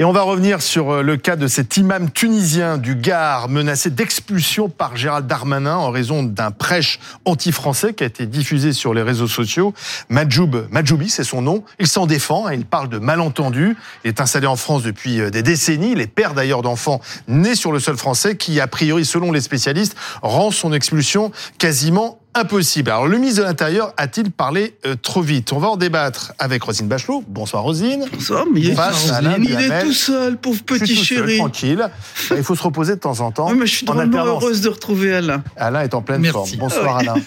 [0.00, 3.90] Et on va revenir sur euh, le cas de cet imam tunisien du Gard menacé
[3.90, 9.02] d'expulsion par Gérald Darmanin en raison d'un prêche anti-français qui a été diffusé sur les
[9.02, 9.74] réseaux sociaux.
[10.08, 11.64] Majoub, Majoubi, c'est son nom.
[11.78, 13.76] Il s'en défend, il parle de malentendus.
[14.04, 15.92] Il est installé en France depuis euh, des décennies.
[15.92, 19.42] Il est père d'ailleurs d'enfants nés sur le sol français qui, a priori, selon les
[19.42, 22.90] spécialistes, rend son expulsion quasiment impossible.
[22.90, 25.52] Alors, le ministre de l'Intérieur a-t-il parlé euh, trop vite?
[25.52, 27.24] On va en débattre avec Rosine Bachelot.
[27.26, 28.06] Bonsoir Rosine.
[28.12, 31.38] Bonsoir, mais il, est tout seul, pauvre petit chéri.
[31.38, 31.88] tranquille.
[32.36, 33.50] Il faut se reposer de temps en temps.
[33.50, 35.42] Oui, mais je suis vraiment heureuse de retrouver Alain.
[35.56, 36.50] Alain est en pleine forme.
[36.58, 37.14] Bonsoir Alain.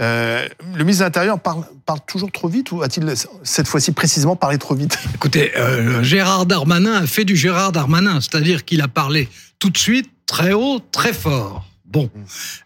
[0.00, 3.12] Euh, le ministre de l'Intérieur parle, parle, toujours trop vite ou a-t-il
[3.42, 4.98] cette fois-ci précisément parlé trop vite?
[5.14, 9.76] Écoutez, euh, Gérard Darmanin a fait du Gérard Darmanin, c'est-à-dire qu'il a parlé tout de
[9.76, 11.66] suite, très haut, très fort.
[11.84, 12.08] Bon,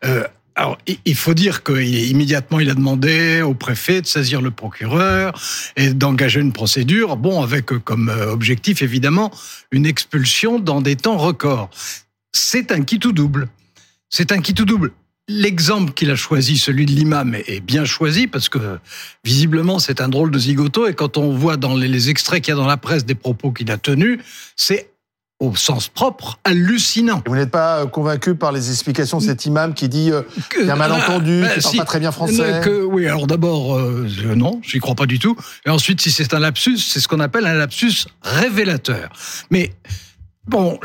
[0.04, 0.24] euh,
[0.56, 5.32] alors, il faut dire qu'immédiatement, il a demandé au préfet de saisir le procureur
[5.76, 9.32] et d'engager une procédure, bon, avec comme euh, objectif, évidemment,
[9.72, 11.70] une expulsion dans des temps records.
[12.32, 13.48] C'est un qui tout double.
[14.10, 14.92] C'est un qui tout double.
[15.26, 18.78] L'exemple qu'il a choisi, celui de l'imam, est bien choisi parce que
[19.24, 22.56] visiblement c'est un drôle de zigoto et quand on voit dans les extraits qu'il y
[22.56, 24.20] a dans la presse des propos qu'il a tenus,
[24.54, 24.90] c'est
[25.40, 27.22] au sens propre, hallucinant.
[27.26, 30.66] vous n'êtes pas euh, convaincu par les explications de cet imam qui dit euh, qu'il
[30.66, 33.76] y a un malentendu, ah, qu'il ne parle pas très bien français Oui, alors d'abord,
[33.76, 35.36] euh, non, j'y crois pas du tout.
[35.66, 39.10] Et ensuite, si c'est un lapsus, c'est ce qu'on appelle un lapsus révélateur.
[39.50, 39.72] Mais
[40.46, 40.78] bon,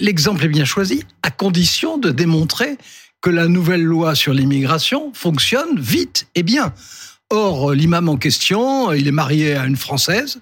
[0.00, 2.78] l'exemple est bien choisi, à condition de démontrer
[3.20, 6.72] que la nouvelle loi sur l'immigration fonctionne vite et bien.
[7.28, 10.40] Or, l'imam en question, il est marié à une Française,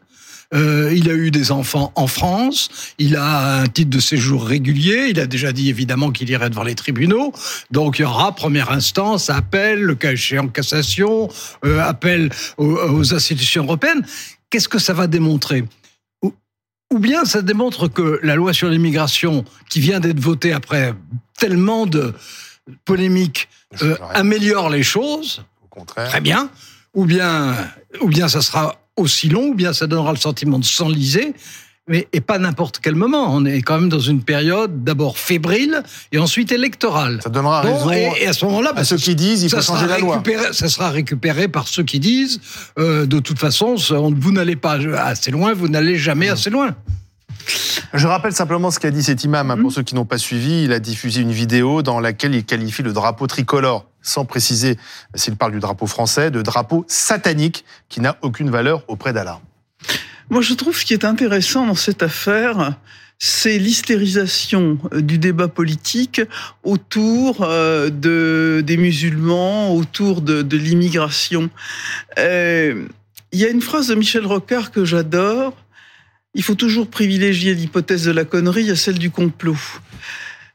[0.55, 2.69] euh, il a eu des enfants en France.
[2.99, 5.09] Il a un titre de séjour régulier.
[5.11, 7.33] Il a déjà dit évidemment qu'il irait devant les tribunaux.
[7.71, 11.29] Donc il y aura première instance, appel, le cas échéant cassation,
[11.65, 14.07] euh, appel aux, institutions européennes.
[14.51, 15.65] Qu'est-ce que ça va démontrer?
[16.93, 20.95] Ou bien ça démontre que la loi sur l'immigration, qui vient d'être votée après
[21.39, 22.15] tellement de
[22.85, 23.49] polémiques,
[23.83, 25.45] euh, améliore les choses.
[25.65, 26.09] Au contraire.
[26.09, 26.51] Très bien.
[26.95, 27.57] Ou bien,
[28.01, 31.35] ou bien ça sera aussi long, ou bien ça donnera le sentiment de s'enliser,
[31.87, 33.35] mais et pas n'importe quel moment.
[33.35, 35.83] On est quand même dans une période d'abord fébrile
[36.13, 37.21] et ensuite électorale.
[37.23, 39.99] Ça donnera raison et, à ce moment-là, à ceux qui disent il faut changer la
[39.99, 40.23] loi.
[40.53, 42.41] Ça sera récupéré par ceux qui disent
[42.79, 46.75] euh, de toute façon vous n'allez pas assez loin, vous n'allez jamais assez loin.
[47.93, 49.51] Je rappelle simplement ce qu'a dit cet imam.
[49.51, 52.45] Hein, pour ceux qui n'ont pas suivi, il a diffusé une vidéo dans laquelle il
[52.45, 54.79] qualifie le drapeau tricolore, sans préciser
[55.17, 59.41] s'il parle du drapeau français, de drapeau satanique qui n'a aucune valeur auprès d'Allah.
[60.31, 62.79] Moi, je trouve ce qui est intéressant dans cette affaire,
[63.19, 66.21] c'est l'hystérisation euh, du débat politique
[66.63, 71.51] autour euh, de, des musulmans, autour de, de l'immigration.
[72.19, 72.87] Euh,
[73.33, 75.55] il y a une phrase de Michel Rocard que j'adore
[76.35, 79.57] il faut toujours privilégier l'hypothèse de la connerie à celle du complot.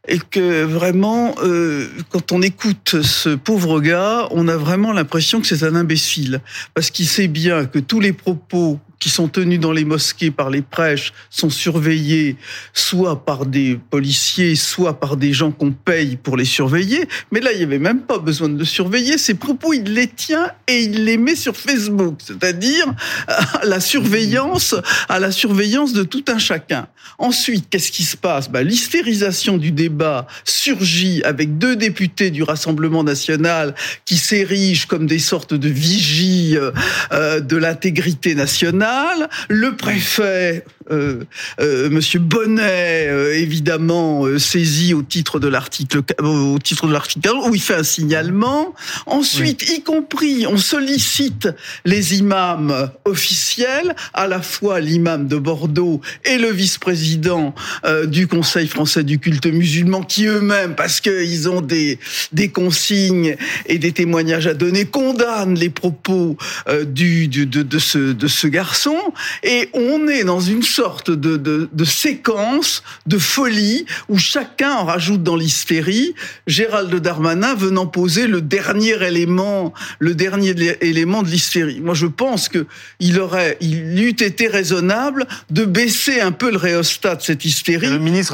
[0.08, 5.48] Et que vraiment, euh, quand on écoute ce pauvre gars, on a vraiment l'impression que
[5.48, 6.42] c'est un imbécile.
[6.74, 10.50] Parce qu'il sait bien que tous les propos qui sont tenus dans les mosquées par
[10.50, 12.36] les prêches sont surveillés
[12.74, 17.08] soit par des policiers, soit par des gens qu'on paye pour les surveiller.
[17.32, 19.18] Mais là, il n'y avait même pas besoin de le surveiller.
[19.18, 22.94] Ces propos, il les tient et il les met sur Facebook, c'est-à-dire
[23.28, 24.76] à la surveillance,
[25.08, 26.88] à la surveillance de tout un chacun.
[27.18, 28.50] Ensuite, qu'est-ce qui se passe?
[28.50, 35.20] Bah, L'hystérisation du débat surgit avec deux députés du Rassemblement national qui s'érigent comme des
[35.20, 36.58] sortes de vigies
[37.12, 38.89] euh, de l'intégrité nationale
[39.48, 41.24] le préfet, euh,
[41.60, 47.54] euh, Monsieur Bonnet, euh, évidemment saisi au titre de l'article au titre de l'article où
[47.54, 48.74] il fait un signalement.
[49.06, 51.50] Ensuite, y compris, on sollicite
[51.86, 57.54] les imams officiels, à la fois l'imam de Bordeaux et le vice-président
[58.06, 62.00] du Conseil français du culte musulman, qui eux-mêmes, parce qu'ils ont des
[62.32, 63.36] des consignes
[63.66, 66.38] et des témoignages à donner, condamnent les propos
[66.86, 68.79] du, de, de ce de ce garçon
[69.44, 75.24] et on est dans une sorte de, de, séquence de folie où chacun en rajoute
[75.24, 76.14] dans l'hystérie.
[76.48, 81.80] Gérald Darmanin venant poser le dernier élément, le dernier élément de l'hystérie.
[81.82, 82.68] Moi, je pense que
[83.00, 87.88] il aurait, il eût été raisonnable de baisser un peu le réostat de cette hystérie.
[87.88, 88.34] le ministre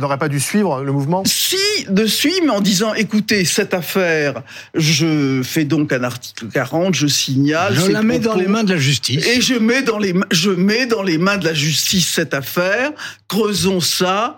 [0.00, 1.22] n'aurait pas dû suivre le mouvement?
[1.26, 1.56] Si,
[1.88, 4.42] de suivre, mais en disant, écoutez, cette affaire,
[4.74, 7.74] je fais donc un article 40, je signale.
[7.74, 9.26] Je la mets dans les mains de la justice.
[9.26, 12.92] Et je mets dans les, je mets dans les mains de la justice cette affaire.
[13.28, 14.36] Creusons ça.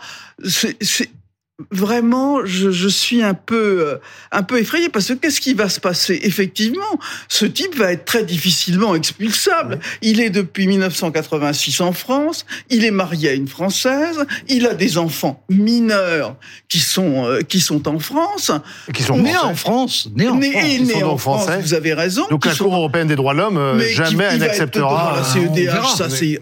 [1.70, 3.96] Vraiment, je, je, suis un peu, euh,
[4.32, 6.20] un peu effrayé parce que qu'est-ce qui va se passer?
[6.22, 6.98] Effectivement,
[7.28, 9.78] ce type va être très difficilement expulsable.
[10.02, 12.46] Il est depuis 1986 en France.
[12.68, 14.24] Il est marié à une française.
[14.48, 16.36] Il a des enfants mineurs
[16.68, 18.52] qui sont euh, qui sont en France,
[18.94, 20.54] qui sont nés en France, nés en France.
[20.80, 21.48] Nés en France.
[21.60, 22.26] Vous avez raison.
[22.30, 25.16] Donc la Cour européenne des droits de l'homme euh, jamais elle n'acceptera.
[25.16, 26.40] La CEDH, ça c'est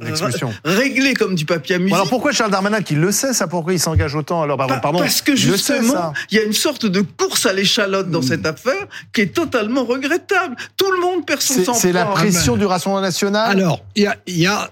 [0.65, 1.95] réglé comme du papier à musique.
[1.95, 4.43] alors pourquoi Charles Darmanin, qui le sait, ça pourquoi il s'engage autant?
[4.43, 8.21] Alors pardon parce que justement, il y a une sorte de course à l'échalote dans
[8.21, 8.25] hmm.
[8.25, 10.55] cette affaire qui est totalement regrettable.
[10.77, 11.75] Tout le monde perd son sang.
[11.75, 13.51] C'est la pression du Rassemblement national?
[13.51, 14.71] Alors, il y a, y a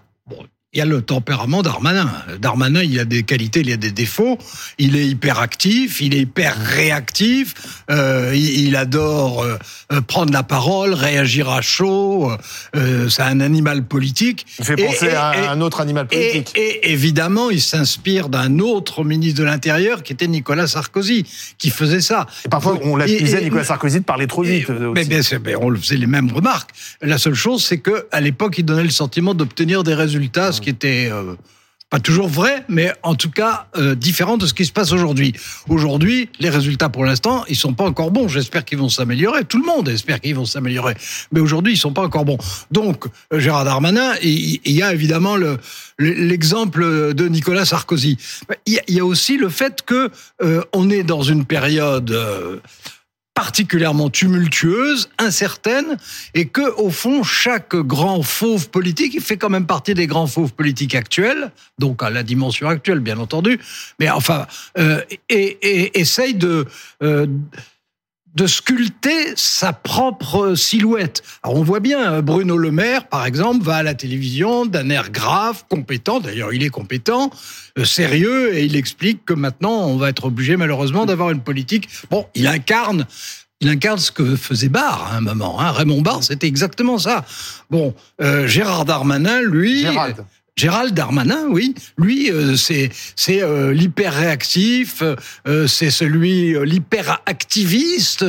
[0.72, 2.10] il y a le tempérament d'Armanin.
[2.38, 4.36] Darmanin, il a des qualités, il a des défauts.
[4.78, 7.54] Il est hyperactif, il est hyper réactif.
[7.90, 12.30] Euh, il, adore euh, prendre la parole, réagir à chaud.
[12.74, 14.44] Euh, c'est un animal politique.
[14.58, 16.52] Il fait penser à un autre animal politique.
[16.56, 21.24] Et, évidemment, il s'inspire d'un autre ministre de l'Intérieur qui était Nicolas Sarkozy,
[21.56, 22.26] qui faisait ça.
[22.50, 24.68] Parfois, on l'accusait Nicolas Sarkozy de parler trop vite.
[24.94, 25.20] Mais bien,
[25.62, 26.70] on le faisait les mêmes remarques.
[27.00, 30.70] La seule chose, c'est que à l'époque, il donnait le sentiment d'obtenir des résultats, qui
[30.70, 31.36] était euh,
[31.90, 35.32] pas toujours vrai, mais en tout cas euh, différent de ce qui se passe aujourd'hui.
[35.68, 38.26] Aujourd'hui, les résultats pour l'instant, ils sont pas encore bons.
[38.26, 39.44] J'espère qu'ils vont s'améliorer.
[39.44, 40.94] Tout le monde espère qu'ils vont s'améliorer,
[41.30, 42.38] mais aujourd'hui, ils sont pas encore bons.
[42.72, 45.58] Donc, euh, Gérard Darmanin, il, y a évidemment le
[46.00, 48.18] l'exemple de Nicolas Sarkozy.
[48.66, 50.10] Il y a aussi le fait que
[50.74, 52.14] on est dans une période
[53.36, 55.98] particulièrement tumultueuse, incertaine,
[56.34, 60.26] et que au fond chaque grand fauve politique, il fait quand même partie des grands
[60.26, 63.60] fauves politiques actuels, donc à la dimension actuelle bien entendu,
[64.00, 64.46] mais enfin
[64.78, 66.64] euh, et, et, essaye de
[67.02, 67.26] euh,
[68.36, 71.22] de sculpter sa propre silhouette.
[71.42, 74.90] Alors on voit bien, euh, Bruno Le Maire, par exemple, va à la télévision d'un
[74.90, 77.30] air grave, compétent, d'ailleurs il est compétent,
[77.78, 81.88] euh, sérieux, et il explique que maintenant on va être obligé malheureusement d'avoir une politique.
[82.10, 83.06] Bon, il incarne
[83.60, 85.58] il incarne ce que faisait Barre à un moment.
[85.60, 85.72] Hein.
[85.72, 87.24] Raymond Barre, c'était exactement ça.
[87.70, 89.86] Bon, euh, Gérard Darmanin, lui.
[90.56, 95.02] Gérald Darmanin, oui, lui, euh, c'est c'est euh, l'hyper réactif,
[95.46, 98.24] euh, c'est celui l'hyper activiste.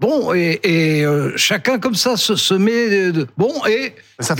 [0.00, 1.04] Bon, et,
[1.36, 4.34] chacun comme ça se, se met de, bon et, ça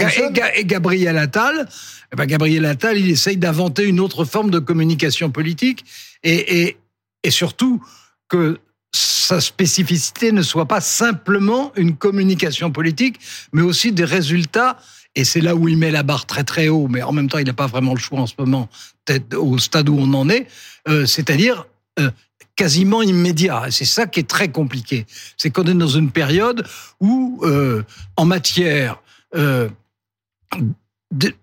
[0.56, 1.68] et, Gabriel Attal,
[2.12, 5.84] eh ben Gabriel Attal, il essaye d'inventer une autre forme de communication politique.
[6.24, 6.76] Et, et
[7.22, 7.82] et surtout
[8.28, 8.58] que
[8.92, 13.20] sa spécificité ne soit pas simplement une communication politique,
[13.52, 14.78] mais aussi des résultats
[15.14, 17.38] et c'est là où il met la barre très très haut, mais en même temps,
[17.38, 18.68] il n'a pas vraiment le choix en ce moment,
[19.04, 20.46] peut-être au stade où on en est,
[20.88, 21.66] euh, c'est-à-dire
[21.98, 22.10] euh,
[22.54, 23.64] quasiment immédiat.
[23.68, 25.06] Et c'est ça qui est très compliqué.
[25.36, 26.64] C'est qu'on est dans une période
[27.00, 27.82] où, euh,
[28.16, 29.00] en matière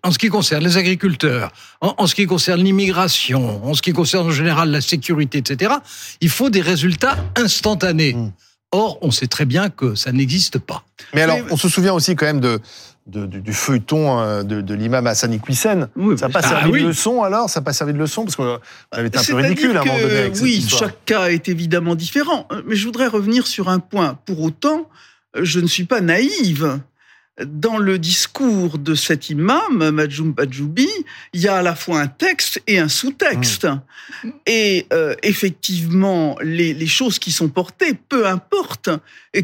[0.04, 4.28] en ce qui concerne les agriculteurs, en, ce qui concerne l'immigration, en ce qui concerne
[4.28, 5.76] en général la sécurité, etc.,
[6.22, 8.14] il faut des résultats instantanés.
[8.14, 8.32] Mmh.
[8.72, 10.84] Or, on sait très bien que ça n'existe pas.
[11.14, 12.60] Mais alors, on se souvient aussi quand même de,
[13.08, 15.88] du, feuilleton euh, de, l'imam Hassan Iqwisen.
[16.18, 17.50] ça n'a pas servi de leçon alors?
[17.50, 18.60] Ça n'a pas servi de leçon Parce qu'on
[18.92, 20.32] avait été un peu ridicule à un moment donné.
[20.42, 22.48] oui, chaque cas est évidemment différent.
[22.66, 24.20] Mais je voudrais revenir sur un point.
[24.26, 24.90] Pour autant,
[25.40, 26.80] je ne suis pas naïve
[27.46, 30.88] dans le discours de cet imam, Majoum Badjoubi,
[31.34, 33.66] il y a à la fois un texte et un sous-texte.
[33.66, 34.30] Mmh.
[34.48, 38.90] Et euh, effectivement, les, les, choses qui sont portées, peu importe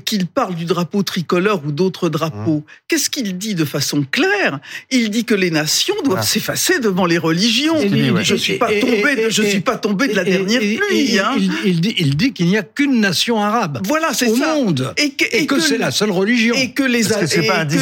[0.05, 2.63] qu'il parle du drapeau tricolore ou d'autres drapeaux, mmh.
[2.87, 4.59] qu'est-ce qu'il dit de façon claire?
[4.89, 6.23] Il dit que les nations doivent ah.
[6.23, 7.79] s'effacer devant les religions.
[7.79, 11.19] Je je suis pas tombé de la dernière pluie.
[11.19, 11.35] Hein.
[11.65, 13.81] Il, dit, il dit qu'il n'y a qu'une nation arabe.
[13.85, 15.11] Voilà, au monde, et
[15.45, 16.55] que, c'est la seule religion.
[16.55, 17.03] Et que les,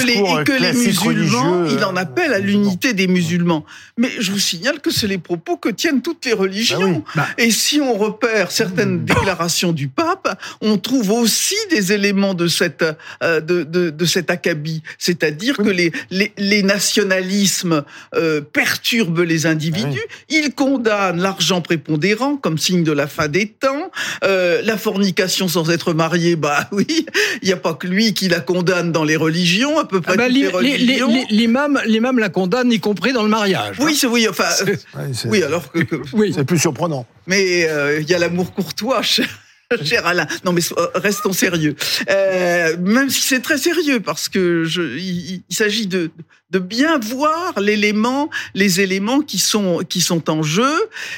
[0.10, 3.65] et que les musulmans, il en appelle à l'unité des musulmans.
[3.98, 7.03] Mais je vous signale que c'est les propos que tiennent toutes les religions.
[7.15, 7.27] Bah bah.
[7.38, 9.05] Et si on repère certaines mmh.
[9.05, 12.84] déclarations du pape, on trouve aussi des éléments de cette
[13.24, 17.84] euh, de, de, de cet acabit, c'est-à-dire que les, les, les nationalismes
[18.15, 20.01] euh, perturbent les individus.
[20.01, 23.91] Ah il condamne l'argent prépondérant comme signe de la fin des temps,
[24.24, 26.36] euh, la fornication sans être marié.
[26.36, 27.05] Bah oui,
[27.41, 30.13] il n'y a pas que lui qui la condamne dans les religions, peu près.
[30.13, 33.77] Ah bah, L'imam, l'imam la condamne, y compris dans le mariage.
[33.79, 33.98] Oui, hein.
[34.00, 34.50] c'est oui, enfin,
[35.25, 35.79] oui, alors que,
[36.13, 37.05] oui, c'est plus surprenant.
[37.27, 39.01] Mais euh, il y a l'amour courtois.
[39.83, 41.75] Cher Alain, non mais euh, restons sérieux.
[42.10, 46.12] Euh, même si c'est très sérieux, parce que je, il, s'agit de,
[46.50, 50.75] de bien voir l'élément, les éléments qui sont qui sont en jeu.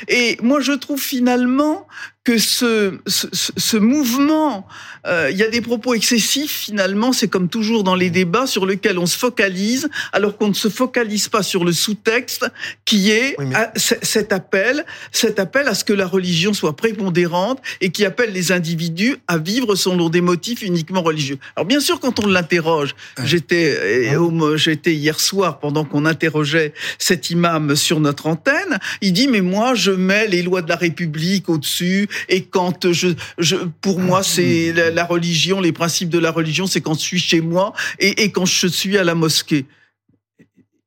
[0.08, 1.88] Et moi, je trouve finalement
[2.24, 4.66] que ce, ce, ce mouvement,
[5.06, 8.66] euh, il y a des propos excessifs finalement, c'est comme toujours dans les débats sur
[8.66, 12.46] lesquels on se focalise, alors qu'on ne se focalise pas sur le sous-texte
[12.86, 13.36] qui est
[13.76, 18.54] cet appel, cet appel à ce que la religion soit prépondérante et qui appelle les
[18.54, 21.40] individus à vivre selon des motifs uniquement religieux.
[21.58, 24.14] Alors bien sûr, quand on l'interroge, j'étais
[24.56, 29.74] j'étais hier soir pendant qu'on interrogeait cet imam sur notre antenne, il dit mais moi
[29.74, 34.74] je mets les lois de la République au-dessus et quand je, je pour moi, c'est
[34.74, 38.32] la, religion, les principes de la religion, c'est quand je suis chez moi et, et
[38.32, 39.66] quand je suis à la mosquée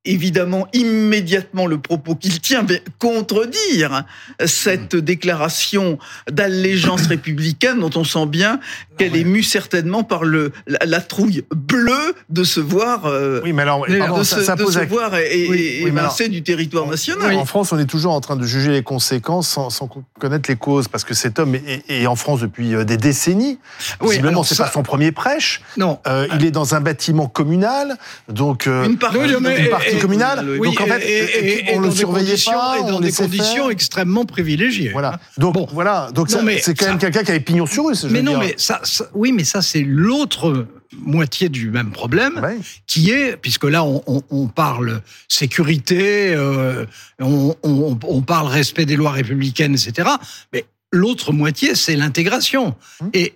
[0.07, 2.65] évidemment immédiatement le propos qu'il tient
[2.99, 4.05] contredire
[4.45, 5.99] cette déclaration
[6.31, 8.61] d'allégeance républicaine dont on sent bien
[8.99, 13.63] qu'elle est mue certainement par le la, trouille bleue de se voir euh, oui mais
[13.63, 17.35] alors de, se, ça, pose voir évincé du territoire national.
[17.35, 20.57] En France, on est toujours en train de juger les conséquences sans, sans connaître les
[20.57, 23.59] causes parce que cet homme est, est, en France depuis euh, des décennies.
[24.01, 25.63] Visiblement, c'est pas son premier prêche.
[25.77, 27.97] Non, euh, il est dans un bâtiment communal,
[28.29, 30.57] donc euh, une partie, une partie communale.
[30.59, 34.25] Oui, donc en fait, et, et, on le surveillait pas, et dans des conditions extrêmement
[34.25, 34.91] privilégiées.
[34.91, 35.19] Voilà.
[35.39, 35.69] Donc bon.
[35.73, 36.11] voilà.
[36.15, 37.95] Donc c'est quand même quelqu'un qui avait pignon sur rue.
[38.11, 38.81] Mais non, mais ça,
[39.15, 40.67] oui, mais ça c'est l'autre
[40.99, 42.41] moitié du même problème,
[42.87, 46.87] qui est, puisque là on, on, on parle sécurité, euh,
[47.21, 50.09] on, on, parle respect des lois républicaines, etc.
[50.53, 52.75] Mais l'autre moitié, c'est l'intégration.
[53.01, 53.11] Hum.
[53.13, 53.33] Et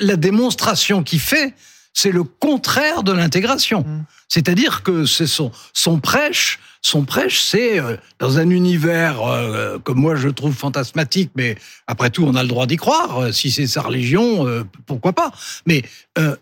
[0.00, 1.54] la démonstration qu'il fait,
[2.00, 3.80] c'est le contraire de l'intégration.
[3.80, 4.04] Hum.
[4.28, 9.90] C'est-à-dire que c'est son, son prêche, son prêche, c'est euh, dans un univers euh, que
[9.90, 11.56] moi je trouve fantasmatique, mais
[11.88, 13.18] après tout, on a le droit d'y croire.
[13.18, 14.46] Euh, si c'est sa religion,
[14.86, 15.32] pourquoi pas
[15.66, 15.82] Mais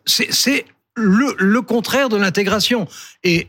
[0.04, 2.86] c'est le, le, contraire de l'intégration.
[3.25, 3.48] Et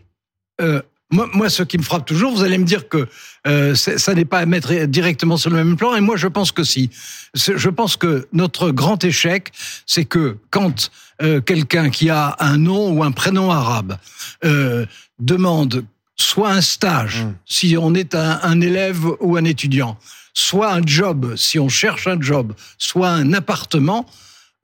[1.10, 3.08] moi, moi, ce qui me frappe toujours, vous allez me dire que
[3.48, 6.52] euh, ça n'est pas à mettre directement sur le même plan, et moi, je pense
[6.52, 6.90] que si.
[7.34, 9.52] Je pense que notre grand échec,
[9.86, 13.98] c'est que quand euh, quelqu'un qui a un nom ou un prénom arabe
[14.44, 14.86] euh,
[15.20, 15.86] demande
[16.18, 17.36] soit un stage, mmh.
[17.46, 19.98] si on est un, un élève ou un étudiant,
[20.34, 24.06] soit un job, si on cherche un job, soit un appartement,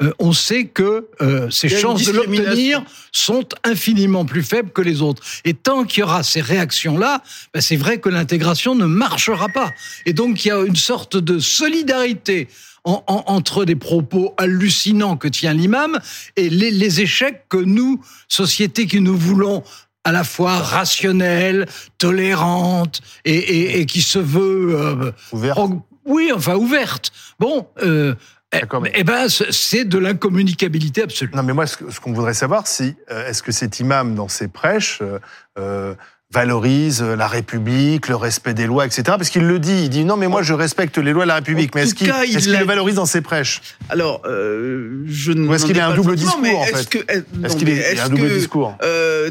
[0.01, 5.01] euh, on sait que euh, ces chances de l'obtenir sont infiniment plus faibles que les
[5.01, 5.21] autres.
[5.45, 7.21] Et tant qu'il y aura ces réactions-là,
[7.53, 9.71] ben c'est vrai que l'intégration ne marchera pas.
[10.05, 12.47] Et donc il y a une sorte de solidarité
[12.85, 16.00] entre des propos hallucinants que tient l'imam
[16.35, 19.63] et les, échecs que nous, société qui nous voulons
[20.03, 21.65] à la fois rationnelle,
[21.97, 25.59] tolérante et, qui se veut euh, ouverte.
[26.05, 27.13] Oui, enfin ouverte.
[27.39, 28.15] Bon, euh,
[28.53, 31.31] eh, eh ben, c'est de l'incommunicabilité absolue.
[31.33, 34.48] Non, mais moi, ce qu'on voudrait savoir, c'est euh, est-ce que cet imam, dans ses
[34.48, 35.19] prêches, euh,
[35.57, 35.95] euh,
[36.33, 39.03] valorise la République, le respect des lois, etc.
[39.05, 41.36] Parce qu'il le dit, il dit non, mais moi je respecte les lois de la
[41.36, 41.75] République.
[41.75, 43.62] mais est-ce qu'il le valorise dans ses prêches?
[43.89, 45.48] Alors, euh, je ne.
[45.48, 47.05] Ou est-ce qu'il a un double discours en fait?
[47.43, 48.75] Est-ce qu'il est, un double discours?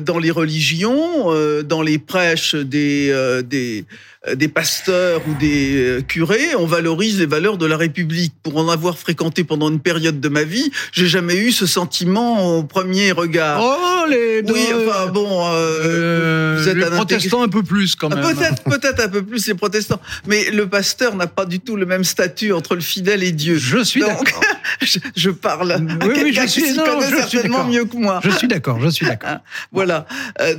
[0.01, 3.85] Dans les religions, euh, dans les prêches des euh, des
[4.37, 8.33] des pasteurs ou des euh, curés, on valorise les valeurs de la République.
[8.45, 12.59] Pour en avoir fréquenté pendant une période de ma vie, j'ai jamais eu ce sentiment
[12.59, 13.61] au premier regard.
[13.61, 18.21] Oh les Oui, enfin bon, euh, vous êtes les protestants un peu plus quand même.
[18.21, 21.87] Peut-être, peut-être un peu plus les protestants, mais le pasteur n'a pas du tout le
[21.87, 23.57] même statut entre le fidèle et Dieu.
[23.57, 24.41] Je suis d'accord.
[25.17, 28.21] je, parle oui, oui, je suis, non, connaît je certainement mieux que moi.
[28.23, 29.39] Je suis d'accord, je suis d'accord.
[29.73, 30.07] voilà.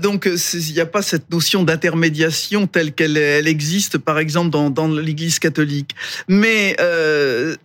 [0.02, 4.70] donc il n'y a pas cette notion d'intermédiation telle qu'elle elle existe, par exemple, dans,
[4.70, 5.92] dans l'Église catholique.
[6.28, 7.56] Mais euh,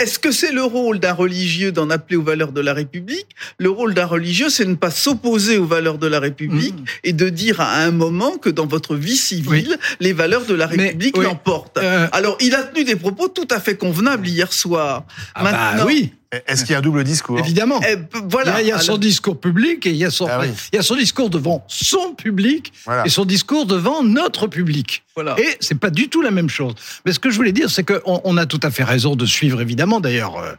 [0.00, 3.28] est-ce que c'est le rôle d'un religieux d'en appeler aux valeurs de la République?
[3.58, 6.84] Le rôle d'un religieux, c'est ne pas s'opposer aux valeurs de la République mmh.
[7.04, 10.66] et de dire à un moment que dans votre vie civile, les valeurs de la
[10.66, 11.78] République l'emportent.
[11.78, 15.04] Euh, Alors, il a tenu des propos tout à fait convenables hier soir.
[15.36, 16.12] Ah bah Maintenant, bah oui.
[16.46, 17.80] Est-ce qu'il y a un double discours Évidemment.
[17.88, 17.96] Eh,
[18.28, 18.60] voilà.
[18.62, 20.40] Il y a, son discours public et il y a son, ah
[20.72, 22.72] il y a son discours devant son public
[23.04, 25.04] et son discours devant notre public.
[25.14, 25.36] Voilà.
[25.38, 26.74] Et c'est pas du tout la même chose.
[27.04, 29.26] Mais ce que je voulais dire, c'est qu'on on a tout à fait raison de
[29.26, 30.00] suivre, évidemment.
[30.00, 30.52] D'ailleurs, euh,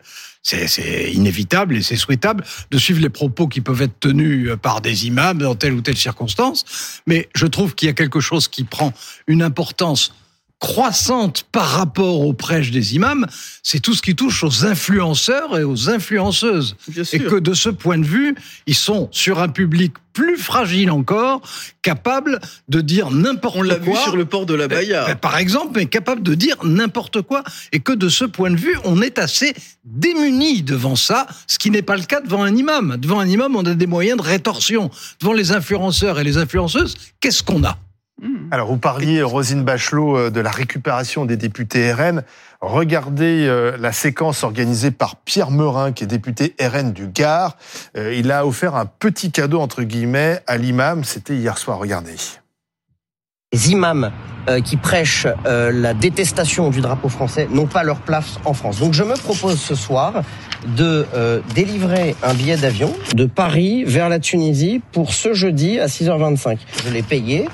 [0.45, 4.81] c'est inévitable et c'est souhaitable de suivre les propos qui peuvent être tenus euh, par
[4.81, 7.01] des imams dans telle ou telle circonstance.
[7.07, 8.93] Mais je trouve qu'il y a quelque chose qui prend
[9.27, 10.13] une importance
[10.65, 13.27] croissante par rapport aux prêches des imams,
[13.61, 16.75] c'est tout ce qui touche aux influenceurs et aux influenceuses.
[17.13, 21.41] Et que de ce point de vue, ils sont sur un public plus fragile encore,
[21.83, 23.63] capable de dire n'importe quoi.
[23.63, 25.05] On l'a vu sur le port de la Baïa.
[25.11, 27.43] Eh, par exemple, mais capable de dire n'importe quoi.
[27.71, 29.53] Et que de ce point de vue, on est assez
[29.83, 32.97] démuni devant ça, ce qui n'est pas le cas devant un imam.
[32.97, 34.89] Devant un imam, on a des moyens de rétorsion.
[35.19, 37.77] Devant les influenceurs et les influenceuses, qu'est-ce qu'on a?
[38.51, 42.23] Alors, vous parliez, Rosine Bachelot, euh, de la récupération des députés RN.
[42.61, 47.57] Regardez euh, la séquence organisée par Pierre Meurin, qui est député RN du Gard.
[47.97, 51.03] Euh, Il a offert un petit cadeau, entre guillemets, à l'imam.
[51.03, 51.77] C'était hier soir.
[51.77, 52.15] Regardez.
[53.55, 54.11] Les imams
[54.49, 58.79] euh, qui prêchent euh, la détestation du drapeau français n'ont pas leur place en France.
[58.79, 60.23] Donc je me propose ce soir
[60.75, 65.85] de euh, délivrer un billet d'avion de Paris vers la Tunisie pour ce jeudi à
[65.85, 66.57] 6h25.
[66.85, 67.47] Je l'ai payé.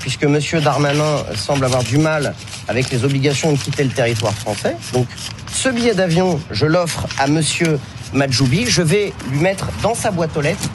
[0.00, 2.32] puisque Monsieur Darmanin semble avoir du mal
[2.66, 4.74] avec les obligations de quitter le territoire français.
[4.94, 5.06] Donc,
[5.52, 7.78] ce billet d'avion, je l'offre à Monsieur
[8.14, 8.64] Majoubi.
[8.64, 10.70] Je vais lui mettre dans sa boîte aux lettres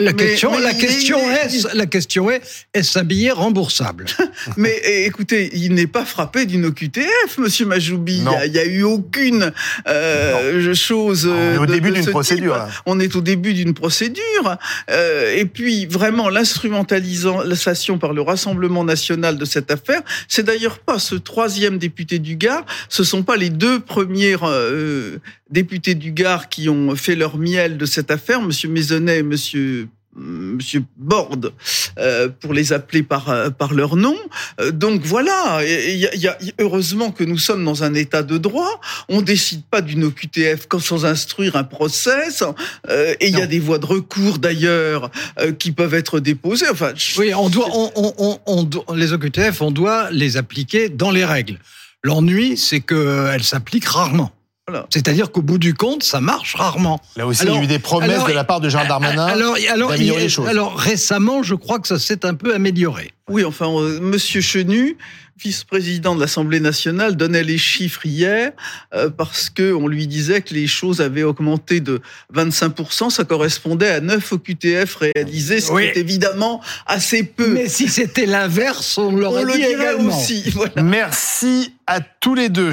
[0.00, 2.40] La question, mais la question il- est, la question est,
[2.74, 4.06] est-ce un billet remboursable?
[4.56, 8.18] Mais eh, écoutez, il n'est pas frappé d'une OQTF, Monsieur Majoubi.
[8.22, 9.52] Il a- n'y a, eu aucune
[9.86, 11.26] euh, chose.
[11.26, 12.82] On est au euh, de- début d'une procédure, type.
[12.86, 14.56] On est au début d'une procédure.
[14.90, 20.98] Euh, et puis, vraiment, l'instrumentalisation par le Rassemblement national de cette affaire, c'est d'ailleurs pas
[20.98, 25.18] ce troisième député du Gard, ce sont pas les deux premiers euh,
[25.50, 29.88] députés du Gard qui ont fait leur miel de cette affaire, Monsieur Maisonnet et Monsieur
[30.16, 31.52] Monsieur Borde,
[31.98, 34.16] euh, pour les appeler par euh, par leur nom.
[34.60, 37.94] Euh, donc voilà, et- y a- il y a- heureusement que nous sommes dans un
[37.94, 38.80] état de droit.
[39.08, 42.42] On décide pas d'une OQTF sans instruire un process.
[42.88, 45.12] euh, et il y a des voies de recours d'ailleurs
[45.60, 46.68] qui peuvent être déposées.
[46.68, 50.36] Enfin, je- Oui, on doit, on, on, on, on doit- les OQTF, on doit les
[50.36, 51.58] appliquer dans les règles.
[52.02, 54.32] L'ennui, c'est qu'elles s'appliquent rarement.
[54.70, 54.86] Voilà.
[54.90, 57.00] C'est-à-dire qu'au bout du compte, ça marche rarement.
[57.16, 58.86] Là aussi, Alors- il y a eu des promesses alors- de la part de Jean
[58.86, 59.26] Darmanin.
[59.26, 60.48] Alors, alors, d'améliorer les choses.
[60.48, 63.10] alors récemment, je crois que ça s'est un peu amélioré.
[63.28, 64.96] Oui, enfin, euh, Monsieur Chenu,
[65.42, 68.52] vice-président de l'Assemblée nationale, donnait les chiffres hier
[68.94, 72.00] euh, parce que on lui disait que les choses avaient augmenté de
[72.34, 73.08] 25%.
[73.10, 75.84] Ça correspondait à 9 OQTF réalisés, ce Oui.
[75.92, 77.54] qui est évidemment assez peu.
[77.54, 80.16] Mais si c'était l'inverse, on l'aurait le dit dirait également.
[80.18, 80.44] aussi.
[80.54, 80.82] Voilà.
[80.82, 82.68] Merci à tous les deux.